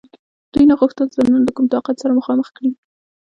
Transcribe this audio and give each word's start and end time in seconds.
دوی 0.53 0.65
نه 0.69 0.75
غوښتل 0.79 1.05
ځانونه 1.15 1.43
له 1.45 1.51
کوم 1.55 1.65
طاقت 1.73 1.95
سره 2.01 2.17
مخامخ 2.19 2.47
کړي. 2.57 2.71